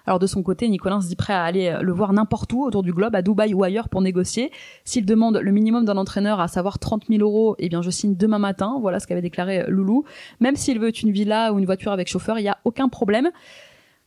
Alors 0.08 0.20
de 0.20 0.26
son 0.26 0.42
côté, 0.42 0.70
Nicolas 0.70 1.02
se 1.02 1.08
dit 1.08 1.18
prêt 1.18 1.34
à 1.34 1.44
aller 1.44 1.78
le 1.82 1.92
voir 1.92 2.14
n'importe 2.14 2.54
où 2.54 2.64
autour 2.64 2.82
du 2.82 2.94
globe, 2.94 3.14
à 3.14 3.22
Dubaï 3.22 3.54
ou 3.54 3.64
ailleurs 3.64 3.90
pour 3.90 4.02
négocier. 4.02 4.52
S'il 4.86 5.06
demande 5.06 5.38
le 5.38 5.52
minimum 5.52 5.84
d'un 5.84 5.98
entraîneur, 5.98 6.40
à 6.40 6.48
savoir 6.48 6.80
30 6.80 7.08
000 7.10 7.22
euros, 7.22 7.56
eh 7.60 7.68
bien 7.68 7.82
je 7.82 7.90
signe 7.90 8.16
demain 8.16 8.40
matin. 8.40 8.78
Voilà 8.80 9.02
ce 9.02 9.08
qu'avait 9.08 9.22
déclaré 9.22 9.66
Loulou. 9.68 10.06
Même 10.40 10.56
s'il 10.56 10.80
veut 10.80 10.92
une 10.98 11.12
villa 11.12 11.52
ou 11.52 11.60
une 11.60 11.66
voiture 11.66 11.92
avec 11.92 12.08
chauffeur, 12.08 12.40
il 12.40 12.44
n'y 12.44 12.50
a 12.50 12.58
aucun 12.64 12.88
problème. 12.88 13.30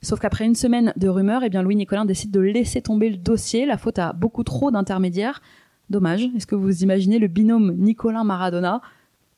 Sauf 0.03 0.19
qu'après 0.19 0.47
une 0.47 0.55
semaine 0.55 0.95
de 0.97 1.09
rumeurs, 1.09 1.43
eh 1.45 1.51
bien 1.51 1.63
Louis 1.63 1.77
Nicolin 1.77 2.07
décide 2.07 2.31
de 2.31 2.41
laisser 2.41 2.81
tomber 2.81 3.11
le 3.11 3.19
dossier. 3.19 3.67
La 3.67 3.77
faute 3.77 3.99
à 3.99 4.15
beaucoup 4.15 4.43
trop 4.43 4.71
d'intermédiaires. 4.71 5.43
Dommage. 5.91 6.31
Est-ce 6.35 6.47
que 6.47 6.55
vous 6.55 6.83
imaginez 6.83 7.19
le 7.19 7.27
binôme 7.27 7.75
Nicolin-Maradona 7.77 8.81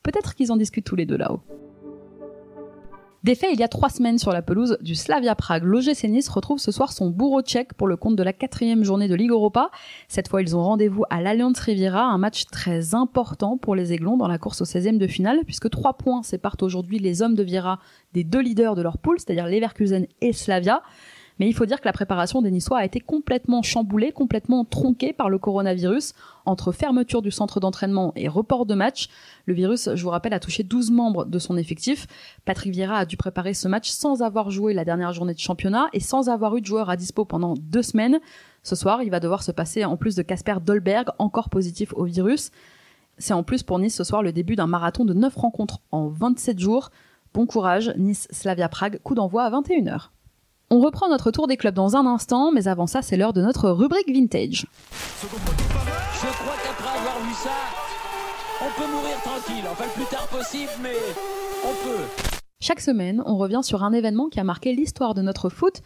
Peut-être 0.04 0.34
qu'ils 0.34 0.52
en 0.52 0.56
discutent 0.56 0.84
tous 0.84 0.96
les 0.96 1.06
deux 1.06 1.16
là-haut. 1.16 1.40
Défait 3.24 3.52
il 3.52 3.60
y 3.60 3.62
a 3.62 3.68
trois 3.68 3.88
semaines 3.88 4.18
sur 4.18 4.32
la 4.32 4.42
pelouse 4.42 4.76
du 4.80 4.96
Slavia 4.96 5.36
Prague, 5.36 5.62
l'OGC 5.62 6.08
Nice 6.08 6.28
retrouve 6.28 6.58
ce 6.58 6.72
soir 6.72 6.92
son 6.92 7.08
bourreau 7.08 7.40
tchèque 7.40 7.72
pour 7.74 7.86
le 7.86 7.96
compte 7.96 8.16
de 8.16 8.22
la 8.24 8.32
quatrième 8.32 8.82
journée 8.82 9.06
de 9.06 9.14
Ligue 9.14 9.30
Europa. 9.30 9.70
Cette 10.08 10.26
fois, 10.26 10.42
ils 10.42 10.56
ont 10.56 10.62
rendez-vous 10.64 11.04
à 11.08 11.20
l'Allianz 11.20 11.56
Riviera, 11.60 12.02
un 12.02 12.18
match 12.18 12.46
très 12.46 12.96
important 12.96 13.58
pour 13.58 13.76
les 13.76 13.92
Aiglons 13.92 14.16
dans 14.16 14.26
la 14.26 14.38
course 14.38 14.62
au 14.62 14.64
16e 14.64 14.98
de 14.98 15.06
finale, 15.06 15.42
puisque 15.44 15.70
trois 15.70 15.92
points 15.92 16.24
séparent 16.24 16.56
aujourd'hui 16.62 16.98
les 16.98 17.22
hommes 17.22 17.36
de 17.36 17.44
Viera 17.44 17.78
des 18.12 18.24
deux 18.24 18.40
leaders 18.40 18.74
de 18.74 18.82
leur 18.82 18.98
poule, 18.98 19.20
c'est-à-dire 19.20 19.46
Leverkusen 19.46 20.08
et 20.20 20.32
Slavia. 20.32 20.82
Mais 21.38 21.48
il 21.48 21.54
faut 21.54 21.66
dire 21.66 21.80
que 21.80 21.86
la 21.86 21.92
préparation 21.92 22.42
des 22.42 22.50
Niçois 22.50 22.78
a 22.78 22.84
été 22.84 23.00
complètement 23.00 23.62
chamboulée, 23.62 24.12
complètement 24.12 24.64
tronquée 24.64 25.12
par 25.12 25.30
le 25.30 25.38
coronavirus. 25.38 26.12
Entre 26.44 26.72
fermeture 26.72 27.22
du 27.22 27.30
centre 27.30 27.60
d'entraînement 27.60 28.12
et 28.16 28.28
report 28.28 28.66
de 28.66 28.74
match, 28.74 29.08
le 29.46 29.54
virus, 29.54 29.88
je 29.94 30.02
vous 30.02 30.10
rappelle, 30.10 30.34
a 30.34 30.40
touché 30.40 30.62
12 30.62 30.90
membres 30.90 31.24
de 31.24 31.38
son 31.38 31.56
effectif. 31.56 32.06
Patrick 32.44 32.72
Vieira 32.72 32.96
a 32.96 33.06
dû 33.06 33.16
préparer 33.16 33.54
ce 33.54 33.68
match 33.68 33.90
sans 33.90 34.22
avoir 34.22 34.50
joué 34.50 34.74
la 34.74 34.84
dernière 34.84 35.12
journée 35.12 35.34
de 35.34 35.38
championnat 35.38 35.88
et 35.92 36.00
sans 36.00 36.28
avoir 36.28 36.56
eu 36.56 36.60
de 36.60 36.66
joueur 36.66 36.90
à 36.90 36.96
dispo 36.96 37.24
pendant 37.24 37.54
deux 37.54 37.82
semaines. 37.82 38.20
Ce 38.62 38.76
soir, 38.76 39.02
il 39.02 39.10
va 39.10 39.20
devoir 39.20 39.42
se 39.42 39.52
passer 39.52 39.84
en 39.84 39.96
plus 39.96 40.14
de 40.14 40.22
Casper 40.22 40.56
Dolberg, 40.64 41.10
encore 41.18 41.48
positif 41.48 41.92
au 41.94 42.04
virus. 42.04 42.50
C'est 43.18 43.34
en 43.34 43.42
plus 43.42 43.62
pour 43.62 43.78
Nice 43.78 43.96
ce 43.96 44.04
soir 44.04 44.22
le 44.22 44.32
début 44.32 44.56
d'un 44.56 44.66
marathon 44.66 45.04
de 45.04 45.14
9 45.14 45.34
rencontres 45.36 45.80
en 45.90 46.08
27 46.08 46.58
jours. 46.58 46.90
Bon 47.34 47.46
courage, 47.46 47.92
Nice 47.96 48.28
Slavia 48.30 48.68
Prague, 48.68 49.00
coup 49.02 49.14
d'envoi 49.14 49.44
à 49.44 49.50
21h. 49.50 50.11
On 50.74 50.80
reprend 50.80 51.10
notre 51.10 51.30
tour 51.30 51.48
des 51.48 51.58
clubs 51.58 51.74
dans 51.74 51.96
un 51.96 52.06
instant, 52.06 52.50
mais 52.50 52.66
avant 52.66 52.86
ça, 52.86 53.02
c'est 53.02 53.18
l'heure 53.18 53.34
de 53.34 53.42
notre 53.42 53.68
rubrique 53.68 54.08
vintage. 54.08 54.64
Je 55.20 55.26
crois 55.26 56.54
qu'après 56.64 56.98
avoir 56.98 57.20
vu 57.22 57.34
ça, 57.34 57.50
on 58.62 58.80
peut 58.80 58.90
mourir 58.90 59.16
tranquille. 59.22 59.64
Enfin, 59.70 59.84
le 59.84 59.90
plus 59.90 60.10
tard 60.10 60.26
possible, 60.28 60.70
mais 60.82 60.94
on 61.62 61.74
peut. 61.86 62.02
Chaque 62.58 62.80
semaine, 62.80 63.22
on 63.26 63.36
revient 63.36 63.60
sur 63.62 63.84
un 63.84 63.92
événement 63.92 64.30
qui 64.30 64.40
a 64.40 64.44
marqué 64.44 64.72
l'histoire 64.72 65.12
de 65.12 65.20
notre 65.20 65.50
foot. 65.50 65.82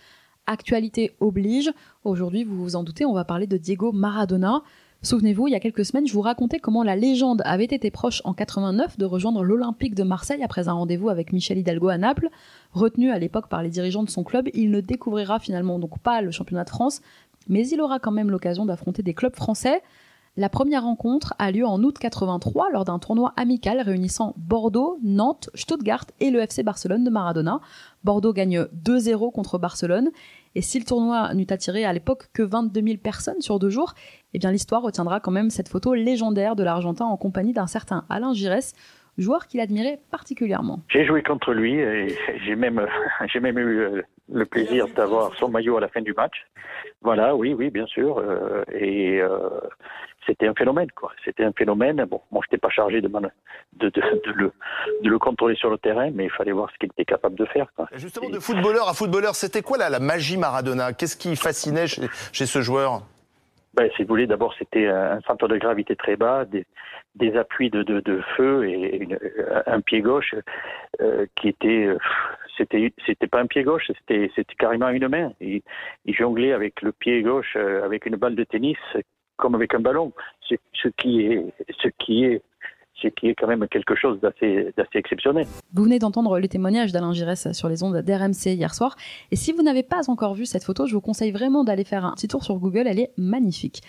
Actualité 0.46 1.16
oblige. 1.18 1.72
Aujourd'hui, 2.04 2.44
vous 2.44 2.62
vous 2.62 2.76
en 2.76 2.84
doutez, 2.84 3.04
on 3.04 3.12
va 3.12 3.24
parler 3.24 3.48
de 3.48 3.56
Diego 3.56 3.90
Maradona. 3.90 4.62
Souvenez-vous, 5.06 5.46
il 5.46 5.52
y 5.52 5.54
a 5.54 5.60
quelques 5.60 5.84
semaines, 5.84 6.08
je 6.08 6.12
vous 6.12 6.20
racontais 6.20 6.58
comment 6.58 6.82
la 6.82 6.96
légende 6.96 7.40
avait 7.44 7.66
été 7.66 7.92
proche 7.92 8.22
en 8.24 8.34
89 8.34 8.98
de 8.98 9.04
rejoindre 9.04 9.44
l'Olympique 9.44 9.94
de 9.94 10.02
Marseille 10.02 10.42
après 10.42 10.66
un 10.66 10.72
rendez-vous 10.72 11.10
avec 11.10 11.32
Michel 11.32 11.58
Hidalgo 11.58 11.86
à 11.90 11.96
Naples. 11.96 12.28
Retenu 12.72 13.12
à 13.12 13.18
l'époque 13.20 13.48
par 13.48 13.62
les 13.62 13.68
dirigeants 13.68 14.02
de 14.02 14.10
son 14.10 14.24
club, 14.24 14.48
il 14.52 14.72
ne 14.72 14.80
découvrira 14.80 15.38
finalement 15.38 15.78
donc 15.78 16.00
pas 16.00 16.22
le 16.22 16.32
championnat 16.32 16.64
de 16.64 16.70
France, 16.70 17.02
mais 17.48 17.68
il 17.68 17.80
aura 17.80 18.00
quand 18.00 18.10
même 18.10 18.30
l'occasion 18.30 18.66
d'affronter 18.66 19.04
des 19.04 19.14
clubs 19.14 19.36
français. 19.36 19.80
La 20.38 20.50
première 20.50 20.82
rencontre 20.82 21.32
a 21.38 21.50
lieu 21.50 21.64
en 21.64 21.82
août 21.82 21.96
83 21.98 22.70
lors 22.70 22.84
d'un 22.84 22.98
tournoi 22.98 23.32
amical 23.38 23.80
réunissant 23.80 24.34
Bordeaux, 24.36 24.98
Nantes, 25.02 25.48
Stuttgart 25.54 26.04
et 26.20 26.30
le 26.30 26.40
FC 26.40 26.62
Barcelone 26.62 27.04
de 27.04 27.08
Maradona. 27.08 27.60
Bordeaux 28.04 28.34
gagne 28.34 28.66
2-0 28.84 29.32
contre 29.32 29.56
Barcelone 29.56 30.10
et 30.54 30.60
si 30.60 30.78
le 30.78 30.84
tournoi 30.84 31.32
n'eût 31.32 31.46
attiré 31.48 31.86
à 31.86 31.92
l'époque 31.94 32.28
que 32.34 32.42
22 32.42 32.82
000 32.82 32.96
personnes 32.98 33.40
sur 33.40 33.58
deux 33.58 33.70
jours, 33.70 33.94
eh 34.34 34.38
bien 34.38 34.52
l'histoire 34.52 34.82
retiendra 34.82 35.20
quand 35.20 35.30
même 35.30 35.48
cette 35.48 35.70
photo 35.70 35.94
légendaire 35.94 36.54
de 36.54 36.62
l'Argentin 36.62 37.06
en 37.06 37.16
compagnie 37.16 37.54
d'un 37.54 37.66
certain 37.66 38.04
Alain 38.10 38.34
Giresse, 38.34 38.74
joueur 39.16 39.46
qu'il 39.46 39.60
admirait 39.60 40.00
particulièrement. 40.10 40.80
J'ai 40.90 41.06
joué 41.06 41.22
contre 41.22 41.54
lui 41.54 41.76
et 41.80 42.08
j'ai 42.44 42.56
même, 42.56 42.78
eu 42.78 43.80
euh, 43.80 44.02
le 44.30 44.44
plaisir 44.44 44.86
d'avoir 44.94 45.34
son 45.36 45.48
maillot 45.48 45.78
à 45.78 45.80
la 45.80 45.88
fin 45.88 46.02
du 46.02 46.12
match. 46.12 46.46
Voilà, 47.00 47.34
oui, 47.34 47.54
oui, 47.54 47.70
bien 47.70 47.86
sûr. 47.86 48.18
Euh, 48.18 48.64
et 48.72 49.20
euh, 49.20 49.48
c'était 50.26 50.48
un 50.48 50.54
phénomène, 50.54 50.90
quoi. 50.92 51.12
C'était 51.24 51.44
un 51.44 51.52
phénomène. 51.52 52.04
Bon, 52.04 52.20
moi, 52.30 52.42
je 52.44 52.48
n'étais 52.48 52.60
pas 52.60 52.70
chargé 52.70 53.00
de, 53.00 53.08
de, 53.08 53.88
de, 53.88 54.32
le, 54.34 54.52
de 55.02 55.08
le 55.08 55.18
contrôler 55.18 55.54
sur 55.54 55.70
le 55.70 55.78
terrain, 55.78 56.10
mais 56.12 56.24
il 56.24 56.30
fallait 56.30 56.52
voir 56.52 56.70
ce 56.72 56.76
qu'il 56.78 56.90
était 56.90 57.04
capable 57.04 57.36
de 57.36 57.44
faire. 57.46 57.72
Quoi. 57.74 57.88
Justement, 57.94 58.28
de 58.28 58.40
footballeur 58.40 58.88
à 58.88 58.94
footballeur, 58.94 59.34
c'était 59.34 59.62
quoi 59.62 59.78
la, 59.78 59.88
la 59.88 60.00
magie 60.00 60.36
Maradona? 60.36 60.92
Qu'est-ce 60.92 61.16
qui 61.16 61.36
fascinait 61.36 61.86
chez, 61.86 62.02
chez 62.32 62.46
ce 62.46 62.60
joueur? 62.60 63.02
Ben, 63.74 63.90
si 63.96 64.02
vous 64.02 64.08
voulez, 64.08 64.26
d'abord, 64.26 64.54
c'était 64.58 64.86
un 64.86 65.20
centre 65.22 65.48
de 65.48 65.58
gravité 65.58 65.96
très 65.96 66.16
bas, 66.16 66.46
des, 66.46 66.64
des 67.14 67.36
appuis 67.36 67.68
de, 67.70 67.82
de, 67.82 68.00
de 68.00 68.22
feu 68.36 68.68
et 68.68 68.96
une, 68.96 69.18
un 69.66 69.80
pied 69.82 70.00
gauche 70.00 70.34
euh, 71.02 71.26
qui 71.36 71.48
était, 71.48 71.88
c'était, 72.56 72.92
c'était 73.04 73.26
pas 73.26 73.40
un 73.40 73.46
pied 73.46 73.64
gauche, 73.64 73.84
c'était, 73.88 74.30
c'était 74.34 74.54
carrément 74.54 74.88
une 74.88 75.08
main. 75.08 75.32
Il, 75.42 75.60
il 76.06 76.14
jonglait 76.14 76.54
avec 76.54 76.80
le 76.80 76.92
pied 76.92 77.22
gauche, 77.22 77.54
euh, 77.56 77.84
avec 77.84 78.06
une 78.06 78.16
balle 78.16 78.34
de 78.34 78.44
tennis, 78.44 78.78
comme 79.36 79.54
avec 79.54 79.74
un 79.74 79.80
ballon. 79.80 80.12
Ce, 80.48 80.54
ce 80.72 80.88
qui 80.88 81.22
est, 81.22 81.44
ce 81.82 81.88
qui 81.98 82.24
est 82.24 82.42
ce 83.02 83.08
qui 83.08 83.28
est 83.28 83.34
quand 83.34 83.46
même 83.46 83.66
quelque 83.68 83.94
chose 83.94 84.18
d'assez 84.20 84.72
exceptionnel. 84.94 85.46
Vous 85.74 85.84
venez 85.84 85.98
d'entendre 85.98 86.38
le 86.38 86.48
témoignage 86.48 86.92
d'Alain 86.92 87.12
Giresse 87.12 87.52
sur 87.52 87.68
les 87.68 87.82
ondes 87.82 88.00
d'RMC 88.00 88.54
hier 88.54 88.74
soir. 88.74 88.96
Et 89.30 89.36
si 89.36 89.52
vous 89.52 89.62
n'avez 89.62 89.82
pas 89.82 90.08
encore 90.08 90.34
vu 90.34 90.46
cette 90.46 90.64
photo, 90.64 90.86
je 90.86 90.94
vous 90.94 91.00
conseille 91.00 91.32
vraiment 91.32 91.64
d'aller 91.64 91.84
faire 91.84 92.04
un 92.04 92.12
petit 92.12 92.28
tour 92.28 92.42
sur 92.42 92.56
Google, 92.56 92.86
elle 92.86 92.98
est 92.98 93.12
magnifique. 93.18 93.82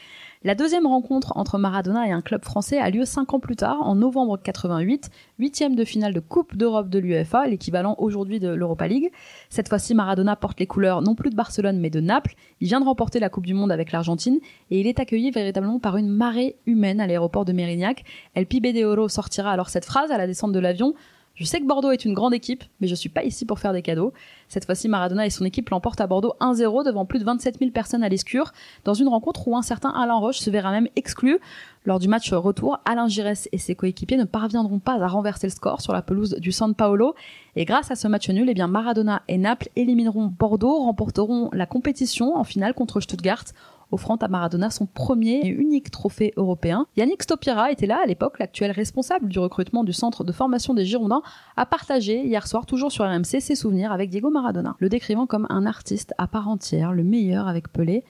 La 0.44 0.54
deuxième 0.54 0.86
rencontre 0.86 1.34
entre 1.36 1.58
Maradona 1.58 2.08
et 2.08 2.12
un 2.12 2.22
club 2.22 2.46
français 2.46 2.78
a 2.78 2.92
lieu 2.92 3.06
cinq 3.06 3.34
ans 3.34 3.40
plus 3.40 3.56
tard, 3.56 3.82
en 3.82 3.96
novembre 3.96 4.38
88, 4.38 5.10
huitième 5.40 5.76
de 5.76 5.84
finale 5.84 6.14
de 6.14 6.20
Coupe 6.20 6.56
d'Europe 6.56 6.90
de 6.90 7.00
l'UEFA, 7.00 7.48
l'équivalent 7.48 7.96
aujourd'hui 7.98 8.40
de 8.40 8.50
l'Europa 8.50 8.88
League. 8.88 9.12
Cette 9.50 9.68
fois-ci, 9.68 9.96
Maradona 9.96 10.36
porte 10.36 10.60
les 10.60 10.68
couleurs 10.68 11.02
non 11.02 11.16
plus 11.16 11.32
de 11.32 11.36
Barcelone 11.36 11.80
mais 11.80 11.90
de 11.90 12.02
Naples. 12.02 12.36
Il 12.62 12.68
vient 12.68 12.80
de 12.80 12.86
remporter 12.86 13.20
la 13.20 13.30
Coupe 13.30 13.48
du 13.48 13.56
Monde 13.56 13.72
avec 13.72 13.92
l'Argentine 13.92 14.38
et 14.70 14.80
il 14.80 14.86
est 14.86 15.00
accueilli 15.00 15.32
véritablement 15.32 15.80
par 15.80 15.98
une 15.98 16.10
marée 16.10 16.58
humaine 16.68 17.02
à 17.02 17.08
l'aéroport 17.08 17.44
de 17.44 17.52
Mérignac. 17.52 18.04
El 18.36 18.46
Pibe 18.46 18.68
de 18.68 19.08
sortira 19.08 19.52
alors 19.52 19.70
cette 19.70 19.86
phrase 19.86 20.12
à 20.12 20.20
la 20.20 20.28
descente 20.28 20.52
de 20.52 20.60
l'avion. 20.60 20.94
Je 21.38 21.46
sais 21.46 21.60
que 21.60 21.68
Bordeaux 21.68 21.92
est 21.92 22.04
une 22.04 22.16
grande 22.16 22.34
équipe, 22.34 22.64
mais 22.82 22.88
je 22.88 22.96
suis 22.96 23.10
pas 23.10 23.24
ici 23.24 23.46
pour 23.46 23.60
faire 23.60 23.72
des 23.72 23.84
cadeaux. 23.84 24.12
Cette 24.48 24.66
fois-ci, 24.66 24.88
Maradona 24.88 25.24
et 25.24 25.30
son 25.30 25.46
équipe 25.46 25.70
l'emportent 25.70 26.02
à 26.02 26.08
Bordeaux 26.08 26.34
1-0 26.42 26.84
devant 26.84 27.06
plus 27.06 27.20
de 27.20 27.26
27 27.26 27.60
000 27.60 27.70
personnes 27.70 28.04
à 28.04 28.10
l'escure, 28.10 28.54
dans 28.86 28.96
une 28.96 29.08
rencontre 29.08 29.48
où 29.48 29.56
un 29.56 29.62
certain 29.62 29.90
Alain 29.90 30.16
Roche 30.16 30.40
se 30.40 30.50
verra 30.50 30.72
même 30.72 30.88
exclu. 30.96 31.38
Lors 31.86 32.00
du 32.00 32.08
match 32.08 32.34
retour, 32.34 32.80
Alain 32.86 33.08
Giresse 33.08 33.48
et 33.52 33.60
ses 33.60 33.76
coéquipiers 33.76 34.18
ne 34.18 34.24
parviendront 34.24 34.80
pas 34.80 35.00
à 35.00 35.08
renverser 35.08 35.46
le 35.46 35.52
score 35.52 35.80
sur 35.80 35.94
la 35.94 36.02
pelouse 36.02 36.38
du 36.40 36.52
San 36.52 36.74
Paolo. 36.74 37.14
Et 37.56 37.66
grâce 37.66 37.92
à 37.92 37.96
ce 37.96 38.08
match 38.08 38.28
nul, 38.30 38.50
eh 38.50 38.56
bien 38.56 38.68
Maradona 38.68 39.22
et 39.28 39.38
Naples 39.38 39.70
élimineront 39.76 40.34
Bordeaux, 40.40 40.80
remporteront 40.80 41.52
la 41.54 41.68
compétition 41.68 42.36
en 42.36 42.46
finale 42.46 42.74
contre 42.74 43.00
Stuttgart 43.00 43.46
offrant 43.92 44.16
à 44.18 44.28
Maradona 44.28 44.70
son 44.70 44.86
premier 44.86 45.42
et 45.46 45.50
unique 45.50 45.92
trophée 45.92 46.34
européen. 46.38 46.88
Yannick 46.98 47.24
Stopira 47.24 47.72
était 47.72 47.88
là 47.88 48.00
à 48.04 48.06
l'époque, 48.06 48.40
l'actuel 48.40 48.72
responsable 48.72 49.30
du 49.30 49.40
recrutement 49.40 49.84
du 49.84 49.94
centre 49.94 50.24
de 50.24 50.32
formation 50.32 50.74
des 50.74 50.86
Girondins, 50.86 51.22
a 51.56 51.66
partagé 51.66 52.26
hier 52.26 52.48
soir, 52.48 52.66
toujours 52.66 52.92
sur 52.92 53.06
RMC, 53.06 53.40
ses 53.40 53.56
souvenirs 53.56 53.92
avec 53.92 54.10
Diego 54.10 54.30
Maradona, 54.30 54.76
le 54.80 54.90
décrivant 54.90 55.26
comme 55.26 55.48
un 55.50 55.66
artiste 55.66 56.14
à 56.18 56.28
part 56.28 56.48
entière, 56.48 56.94
le 56.94 57.04
meilleur 57.04 57.48
avec 57.48 57.72
Pelé. 57.72 58.04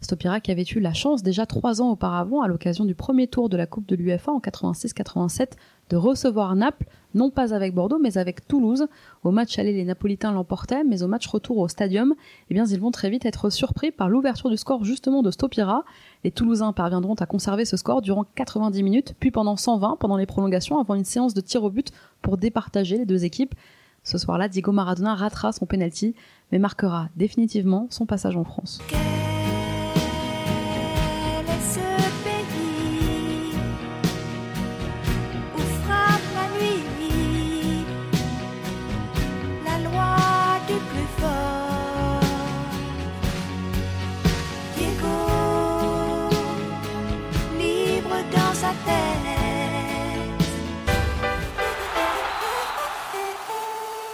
Stopira 0.00 0.40
qui 0.40 0.50
avait 0.50 0.64
eu 0.64 0.80
la 0.80 0.94
chance 0.94 1.22
déjà 1.22 1.44
trois 1.44 1.82
ans 1.82 1.90
auparavant, 1.90 2.40
à 2.40 2.48
l'occasion 2.48 2.84
du 2.84 2.94
premier 2.94 3.26
tour 3.26 3.48
de 3.48 3.56
la 3.56 3.66
Coupe 3.66 3.86
de 3.86 3.96
l'UFA 3.96 4.32
en 4.32 4.38
86-87, 4.38 5.52
de 5.90 5.96
recevoir 5.96 6.54
Naples, 6.56 6.86
non 7.14 7.30
pas 7.30 7.52
avec 7.52 7.74
Bordeaux, 7.74 7.98
mais 7.98 8.16
avec 8.16 8.46
Toulouse. 8.46 8.86
Au 9.24 9.30
match 9.30 9.58
aller, 9.58 9.72
les 9.72 9.84
Napolitains 9.84 10.32
l'emportaient, 10.32 10.84
mais 10.84 11.02
au 11.02 11.08
match 11.08 11.26
retour 11.26 11.58
au 11.58 11.68
stadium, 11.68 12.14
eh 12.48 12.54
bien, 12.54 12.64
ils 12.64 12.80
vont 12.80 12.90
très 12.90 13.10
vite 13.10 13.26
être 13.26 13.50
surpris 13.50 13.90
par 13.90 14.08
l'ouverture 14.08 14.48
du 14.48 14.56
score 14.56 14.84
justement 14.84 15.22
de 15.22 15.30
Stopira. 15.30 15.84
Les 16.24 16.30
Toulousains 16.30 16.72
parviendront 16.72 17.14
à 17.14 17.26
conserver 17.26 17.64
ce 17.64 17.76
score 17.76 18.00
durant 18.00 18.24
90 18.36 18.82
minutes, 18.82 19.14
puis 19.20 19.30
pendant 19.30 19.56
120 19.56 19.96
pendant 20.00 20.16
les 20.16 20.26
prolongations, 20.26 20.78
avant 20.78 20.94
une 20.94 21.04
séance 21.04 21.34
de 21.34 21.40
tir 21.40 21.62
au 21.64 21.70
but 21.70 21.90
pour 22.22 22.38
départager 22.38 22.96
les 22.96 23.06
deux 23.06 23.24
équipes. 23.24 23.54
Ce 24.02 24.16
soir-là, 24.16 24.48
Diego 24.48 24.72
Maradona 24.72 25.14
ratera 25.14 25.52
son 25.52 25.66
penalty, 25.66 26.14
mais 26.52 26.58
marquera 26.58 27.08
définitivement 27.16 27.86
son 27.90 28.06
passage 28.06 28.36
en 28.36 28.44
France. 28.44 28.80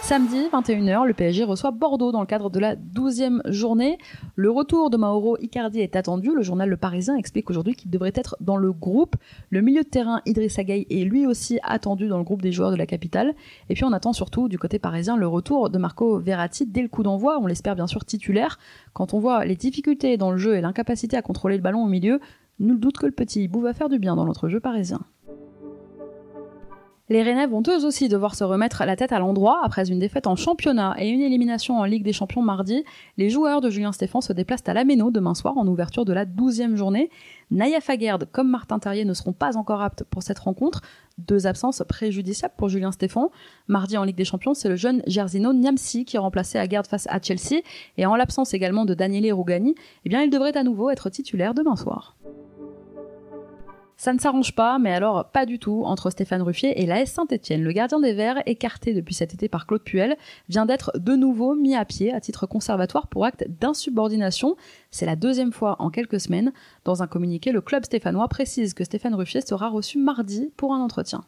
Samedi, 0.07 0.47
21h, 0.53 1.05
le 1.05 1.13
PSG 1.13 1.43
reçoit 1.43 1.71
Bordeaux 1.71 2.13
dans 2.13 2.21
le 2.21 2.25
cadre 2.25 2.49
de 2.49 2.61
la 2.61 2.77
12e 2.77 3.41
journée. 3.51 3.97
Le 4.37 4.49
retour 4.49 4.89
de 4.89 4.95
Mauro 4.95 5.35
Icardi 5.41 5.81
est 5.81 5.97
attendu. 5.97 6.33
Le 6.33 6.43
journal 6.43 6.69
Le 6.69 6.77
Parisien 6.77 7.17
explique 7.17 7.49
aujourd'hui 7.49 7.75
qu'il 7.75 7.91
devrait 7.91 8.13
être 8.15 8.37
dans 8.39 8.55
le 8.55 8.71
groupe. 8.71 9.17
Le 9.49 9.59
milieu 9.59 9.83
de 9.83 9.89
terrain 9.89 10.21
Idriss 10.25 10.59
Gueye 10.59 10.87
est 10.89 11.03
lui 11.03 11.27
aussi 11.27 11.59
attendu 11.61 12.07
dans 12.07 12.17
le 12.17 12.23
groupe 12.23 12.41
des 12.41 12.53
joueurs 12.53 12.71
de 12.71 12.77
la 12.77 12.85
capitale. 12.85 13.35
Et 13.67 13.73
puis 13.73 13.83
on 13.83 13.91
attend 13.91 14.13
surtout 14.13 14.47
du 14.47 14.57
côté 14.57 14.79
parisien 14.79 15.17
le 15.17 15.27
retour 15.27 15.69
de 15.69 15.77
Marco 15.77 16.19
Verratti 16.19 16.65
dès 16.65 16.83
le 16.83 16.87
coup 16.87 17.03
d'envoi. 17.03 17.37
On 17.41 17.45
l'espère 17.45 17.75
bien 17.75 17.87
sûr 17.87 18.05
titulaire. 18.05 18.59
Quand 18.93 19.13
on 19.13 19.19
voit 19.19 19.43
les 19.43 19.57
difficultés 19.57 20.15
dans 20.15 20.31
le 20.31 20.37
jeu 20.37 20.55
et 20.55 20.61
l'incapacité 20.61 21.17
à 21.17 21.21
contrôler 21.21 21.57
le 21.57 21.63
ballon 21.63 21.83
au 21.83 21.87
milieu, 21.89 22.21
nul 22.59 22.79
doute 22.79 22.97
que 22.97 23.07
le 23.07 23.11
petit 23.11 23.43
hibou 23.43 23.59
va 23.59 23.73
faire 23.73 23.89
du 23.89 23.99
bien 23.99 24.15
dans 24.15 24.25
notre 24.25 24.47
jeu 24.47 24.61
parisien. 24.61 25.01
Les 27.09 27.23
Rennais 27.23 27.47
vont 27.47 27.63
eux 27.69 27.85
aussi 27.85 28.09
devoir 28.09 28.35
se 28.35 28.43
remettre 28.43 28.83
la 28.83 28.97
tête 28.97 29.13
à 29.13 29.19
l'endroit 29.19 29.61
après 29.63 29.89
une 29.89 29.97
défaite 29.97 30.27
en 30.27 30.35
championnat 30.35 30.93
et 30.99 31.07
une 31.07 31.21
élimination 31.21 31.79
en 31.79 31.85
Ligue 31.85 32.03
des 32.03 32.11
Champions 32.11 32.41
mardi. 32.41 32.83
Les 33.15 33.29
joueurs 33.29 33.61
de 33.61 33.69
Julien 33.69 33.93
Stéphan 33.93 34.19
se 34.19 34.33
déplacent 34.33 34.67
à 34.67 34.73
l'Améno 34.73 35.09
demain 35.09 35.33
soir 35.33 35.57
en 35.57 35.65
ouverture 35.67 36.03
de 36.03 36.11
la 36.11 36.25
12e 36.25 36.75
journée. 36.75 37.09
Naya 37.49 37.79
Faguerd 37.79 38.27
comme 38.33 38.49
Martin 38.49 38.77
Terrier 38.77 39.05
ne 39.05 39.13
seront 39.13 39.31
pas 39.31 39.55
encore 39.55 39.81
aptes 39.81 40.03
pour 40.03 40.21
cette 40.21 40.39
rencontre. 40.39 40.81
Deux 41.17 41.47
absences 41.47 41.81
préjudiciables 41.87 42.55
pour 42.57 42.67
Julien 42.67 42.91
Stéphan. 42.91 43.31
Mardi 43.69 43.97
en 43.97 44.03
Ligue 44.03 44.17
des 44.17 44.25
Champions, 44.25 44.53
c'est 44.53 44.67
le 44.67 44.75
jeune 44.75 45.01
Gersino 45.07 45.53
Niamsi 45.53 46.03
qui 46.03 46.17
à 46.17 46.67
garde 46.67 46.87
face 46.87 47.07
à 47.09 47.21
Chelsea. 47.21 47.61
Et 47.97 48.05
en 48.05 48.17
l'absence 48.17 48.53
également 48.53 48.83
de 48.83 48.93
Daniele 48.93 49.31
Rougani, 49.31 49.75
eh 50.03 50.09
bien 50.09 50.23
il 50.23 50.29
devrait 50.29 50.57
à 50.57 50.63
nouveau 50.63 50.89
être 50.89 51.09
titulaire 51.09 51.53
demain 51.53 51.77
soir. 51.77 52.17
Ça 53.97 54.13
ne 54.13 54.19
s'arrange 54.19 54.53
pas, 54.53 54.77
mais 54.77 54.93
alors 54.93 55.25
pas 55.25 55.47
du 55.47 55.57
tout, 55.57 55.81
entre 55.83 56.11
Stéphane 56.11 56.43
Ruffier 56.43 56.79
et 56.81 56.85
l'AS 56.85 57.07
Saint-Etienne. 57.07 57.63
Le 57.63 57.71
gardien 57.71 57.99
des 57.99 58.13
Verts, 58.13 58.43
écarté 58.45 58.93
depuis 58.93 59.15
cet 59.15 59.33
été 59.33 59.49
par 59.49 59.65
Claude 59.65 59.81
Puel, 59.81 60.17
vient 60.49 60.67
d'être 60.67 60.91
de 60.99 61.15
nouveau 61.15 61.55
mis 61.55 61.75
à 61.75 61.83
pied 61.83 62.13
à 62.13 62.21
titre 62.21 62.45
conservatoire 62.45 63.07
pour 63.07 63.25
acte 63.25 63.45
d'insubordination. 63.59 64.55
C'est 64.91 65.07
la 65.07 65.15
deuxième 65.15 65.51
fois 65.51 65.77
en 65.79 65.89
quelques 65.89 66.19
semaines. 66.19 66.53
Dans 66.85 67.01
un 67.01 67.07
communiqué, 67.07 67.51
le 67.51 67.61
club 67.61 67.85
stéphanois 67.85 68.27
précise 68.27 68.75
que 68.75 68.83
Stéphane 68.83 69.15
Ruffier 69.15 69.41
sera 69.41 69.67
reçu 69.67 69.97
mardi 69.97 70.51
pour 70.57 70.75
un 70.75 70.79
entretien. 70.79 71.23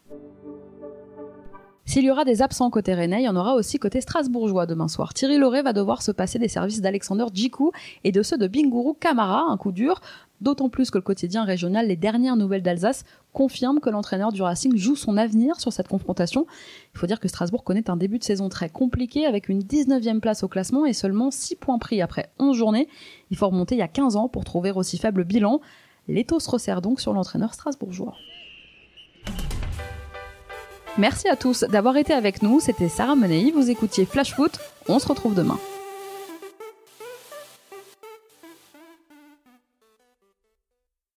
S'il 1.90 2.04
y 2.04 2.12
aura 2.12 2.24
des 2.24 2.44
absents 2.44 2.70
côté 2.70 2.94
Rennais, 2.94 3.24
il 3.24 3.26
y 3.26 3.30
en 3.30 3.36
aura 3.36 3.56
aussi 3.56 3.80
côté 3.80 4.00
strasbourgeois 4.00 4.68
demain 4.68 4.88
soir. 4.88 5.16
Thierry 5.16 5.40
Lauré 5.40 5.64
va 5.64 5.74
devoir 5.74 6.04
se 6.04 6.12
passer 6.12 6.38
des 6.38 6.48
services 6.48 6.82
d'Alexander 6.82 7.26
Djikou 7.34 7.72
et 8.04 8.12
de 8.12 8.22
ceux 8.22 8.38
de 8.38 8.46
Binguru 8.46 8.94
Kamara, 9.00 9.42
un 9.50 9.58
coup 9.58 9.72
dur, 9.72 10.00
d'autant 10.40 10.70
plus 10.70 10.92
que 10.92 11.00
le 11.00 11.02
quotidien 11.02 11.46
régional 11.46 11.88
Les 11.88 11.96
Dernières 11.96 12.36
Nouvelles 12.36 12.62
d'Alsace 12.62 13.06
confirme 13.34 13.80
que 13.80 13.90
l'entraîneur 13.90 14.32
du 14.32 14.44
Racing 14.44 14.78
joue 14.78 14.96
son 14.96 15.18
avenir 15.18 15.60
sur 15.60 15.74
cette 15.74 15.88
confrontation. 15.88 16.46
Il 16.94 17.00
faut 17.00 17.08
dire 17.08 17.20
que 17.20 17.28
Strasbourg 17.28 17.64
connaît 17.64 17.90
un 17.90 17.98
début 17.98 18.20
de 18.20 18.24
saison 18.24 18.50
très 18.50 18.70
compliqué 18.70 19.26
avec 19.26 19.50
une 19.50 19.62
19e 19.64 20.20
place 20.20 20.44
au 20.44 20.48
classement 20.48 20.86
et 20.86 20.94
seulement 20.94 21.32
6 21.32 21.56
points 21.56 21.80
pris 21.80 22.04
après 22.04 22.30
11 22.38 22.56
journées. 22.56 22.88
Il 23.32 23.38
faut 23.38 23.48
remonter 23.48 23.74
il 23.74 23.80
y 23.80 23.82
a 23.82 23.88
15 23.88 24.16
ans 24.16 24.28
pour 24.28 24.44
trouver 24.44 24.70
aussi 24.70 25.00
faible 25.00 25.24
bilan. 25.24 25.60
L'étau 26.08 26.40
se 26.40 26.52
resserre 26.52 26.84
donc 26.84 27.02
sur 27.02 27.14
l'entraîneur 27.14 27.56
strasbourgeois. 27.56 28.14
Merci 31.00 31.30
à 31.30 31.38
tous 31.38 31.64
d'avoir 31.64 31.96
été 31.96 32.12
avec 32.12 32.42
nous. 32.42 32.60
C'était 32.60 32.90
Sarah 32.90 33.16
Menei. 33.16 33.52
Vous 33.52 33.70
écoutiez 33.70 34.06
Flash 34.06 34.36
Foot. 34.36 34.60
On 34.90 35.00
se 35.00 35.08
retrouve 35.08 35.34
demain. 35.34 35.58